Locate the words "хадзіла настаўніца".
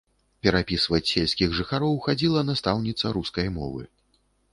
2.05-3.13